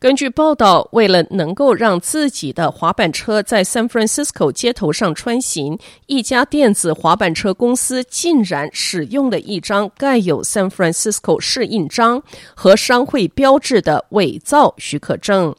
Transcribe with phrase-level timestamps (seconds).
[0.00, 5.76] 根据报道，为了能够让自己的滑板车在 San Francisco 街头上穿行，
[6.06, 12.22] 一家电子滑板车公司竟然使用了一张盖有 San Francisco 市印章
[12.54, 15.52] 和商会标志的伪造许可证。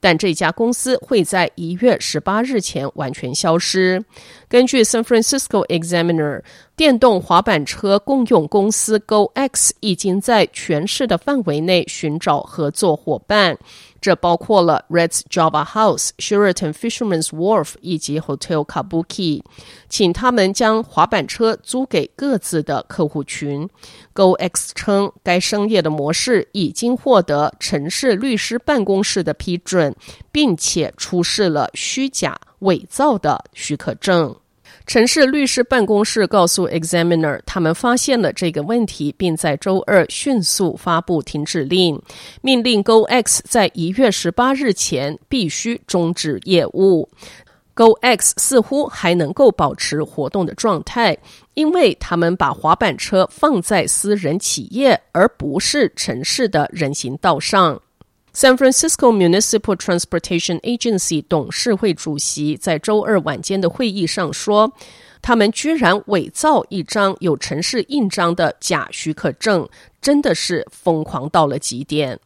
[0.00, 4.04] 但这家公司会在一月十八日前完全消失。
[4.48, 6.42] 根据 San Francisco Examiner，
[6.74, 13.58] 电动滑板车共用公司 GoX 已经在全市的范围内寻找合作伙伴。
[14.00, 19.42] 这包括了 Reds Java House、Sheraton Fisherman's Wharf 以及 Hotel Kabuki，
[19.88, 23.68] 请他们将滑板车租给各自的客户群。
[24.12, 29.94] GoX 称，该商业的模式已经获得城市律师办公室的批准，
[30.32, 34.34] 并且出示了虚假伪造的许可证。
[34.86, 42.00] 城市律师办公室告诉 Examiner，他们发现了这个问题，并在周二迅速发布停止令，
[42.42, 47.08] 命令 GoX 在一月十八日前必须终止业务。
[47.74, 51.16] GoX 似乎还能够保持活动的状态，
[51.54, 57.80] 因为他们把滑板车放在私人企业，而不是城市的人行道上。
[58.34, 64.72] San Francisco Municipal Transportation Agency 董事会主席在周二晚间的会议上说，
[65.20, 69.68] 他们居然伪造一张有城市印章的假许可证，
[70.00, 72.18] 真的是疯狂到了极点。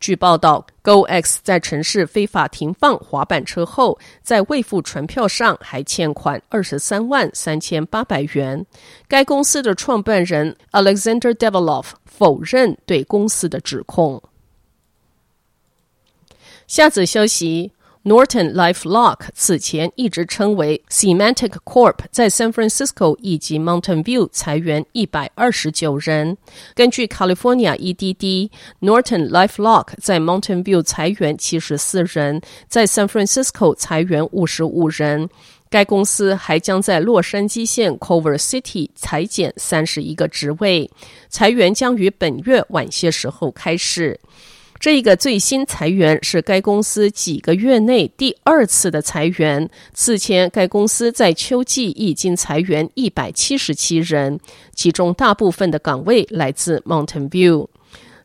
[0.00, 8.66] 据报道，GoX 在城市非法停放滑板车后，在未付船票上还欠款二十三万三千八百元。
[9.06, 14.20] 该公司的创办人 Alexander Develoff 否认对公司的指控。
[16.72, 17.70] 下子消息
[18.02, 26.38] ，Norton LifeLock 此前一直称为 Semantic Corp，在 San Francisco 以及 Mountain View 裁员一百二十九人。
[26.74, 32.40] 根据 California EDD，Norton LifeLock 在 Mountain View 裁员七十四人，
[32.70, 35.28] 在 San Francisco 裁员五十五人。
[35.68, 40.90] 该公司还将在洛杉矶县 Culver City 裁减三十一个职位，
[41.28, 44.18] 裁员将于本月晚些时候开始。
[44.82, 49.70] 这个最新裁员是该公司几个月内第二次的裁员。
[49.94, 54.40] 此前，该公司在秋季已经裁员一百七十七人，
[54.74, 57.68] 其中大部分的岗位来自 Mountain View。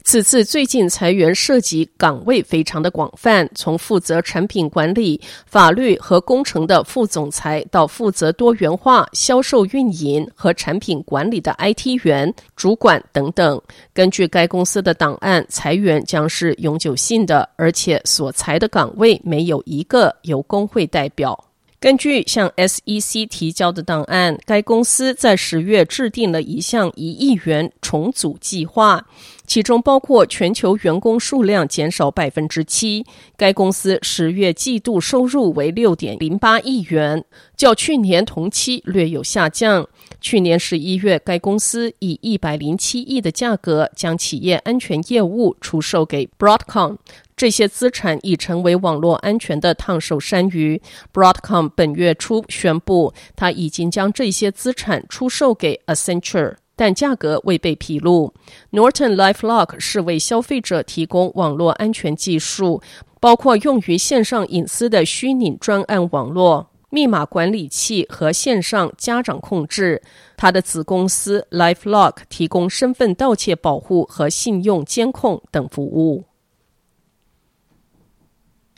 [0.07, 13.61] 此次最近裁员涉及岗位非常的广泛，从负责产品管理、法律和工程的副总裁，到负责多元化销售运营和产品管理的 IT 员、主管等等。
[13.93, 21.37] 根据该公司的档案，裁员将是永久性的，而且所裁的岗位没有一个由工会代表。
[21.79, 29.05] 根据向 SEC 提交的档案，该公司在十月制定了一项一亿元重组计划，
[29.45, 33.05] 其中包括全球员工数量减少百分之七。
[33.35, 37.23] 该公司十月季度收入为六点零八亿元，
[37.55, 39.87] 较去年同期略有下降。
[40.19, 46.97] 去年十一月，该公司以一百零七亿的价格将企业安全业务出售给 Broadcom。
[47.35, 50.81] 这些资产已成为网络安全的烫手山芋。
[51.13, 58.33] Broadcom 本月初宣布，他已经将这些资产出售给 Accenture，但价格未被披露。
[58.71, 62.81] Norton LifeLock 是为消费者提供网络安全技术，
[63.19, 70.01] 包括用于线上隐私的虚拟专案网络、密码管理器和线上家长控制。
[70.35, 76.26] 他的子公司 LifeLock 提供身份盗窃保护和信用监控等服务。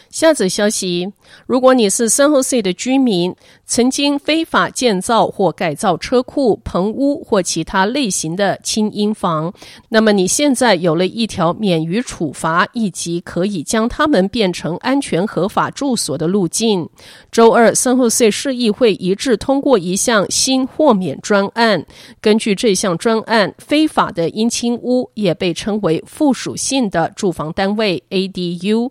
[0.09, 1.11] 下则消息：
[1.45, 3.35] 如果你是 San Jose 的居民，
[3.65, 9.53] 曾经非法建造或改造车库、棚屋或其他类型的轻音房，
[9.89, 16.89] 那么你现在有了一条免于处罚以及可以将它们变成安全合法住所的路径。
[17.31, 21.85] 周二，San Jose 市议会一致通过一项新豁免专案。
[22.19, 28.89] 根据这项专案，非法的阴轻屋也被称为附属性的住房单位 （ADU）。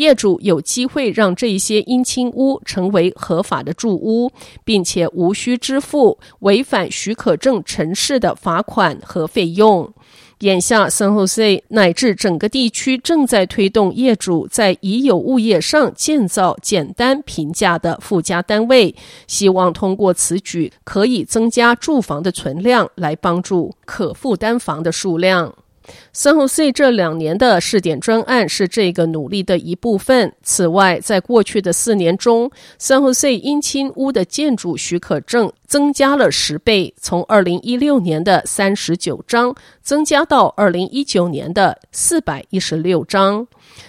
[0.00, 4.32] 业主有机会让这些阴亲屋成为合法的住屋，
[4.64, 9.92] 并且无需支付违反许可证城市的罚款和费用。
[10.38, 18.94] 眼下，San Jose 乃至整个地区正在推动业主在已有物业上建造简单平价的附加单位，
[19.26, 25.54] 希望通过此举可以增加住房的存量，来帮助可负担房的数量。
[26.12, 30.32] 三号 C 这两年的试点专案是这个努力的一部分。
[30.42, 43.46] 此外，在过去的四年中三号 C 阴青屋的建筑许可证增加了十倍，从二零一六年的三十九张增加到二零一九年的四百一十六张。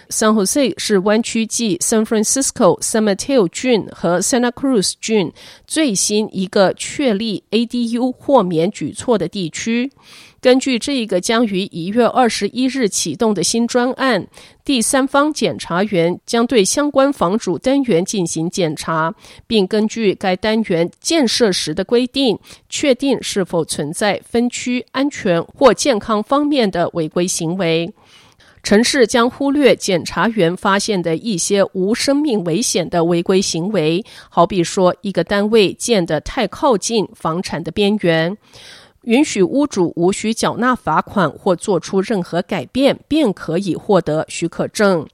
[0.09, 5.33] San Jose 是湾区继 San Francisco、San Mateo 郡和 Santa Cruz 郡
[5.65, 9.91] 最新一个确立 ADU 豁免举措的地区。
[10.39, 14.27] 根据这个将于一月二十一日启动的新专案，
[14.63, 19.13] 第三方检查员将对相关房主单元进行检查，
[19.47, 22.37] 并根据该单元建设时的规定，
[22.69, 27.91] 确定是否存在分区安全或健康方面的违规行为。
[28.63, 38.37] 城市将忽略检查员发现的一些无生命危险的违规行为，好比说一个单位建得太靠近房产的边缘。
[39.03, 45.07] 允许屋主无需缴纳罚款或做出任何改变，便可以获得许可证。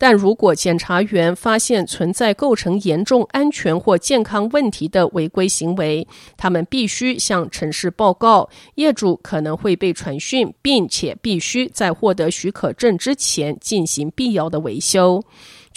[0.00, 6.06] 但如果检查员发现存在构成严重安全或健康问题的违规行为，
[6.36, 15.20] 他们必须向城市报告，业主可能会被传讯，并且必须在获得许可证之前进行必要的维修。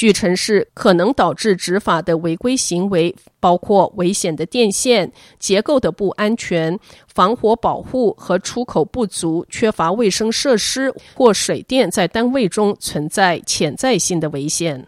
[0.01, 6.75] 据城市可能导致执法的违规行为，包括危险的电线、结构的不安全、
[7.07, 14.87] 防火保护和出口不足、缺乏卫生设施或水电在单位中存在潜在性的危险。